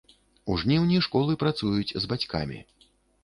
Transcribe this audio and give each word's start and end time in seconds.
У 0.51 0.55
жніўні 0.61 0.97
школы 1.07 1.35
працуюць 1.43 1.95
з 2.05 2.11
бацькамі. 2.13 2.59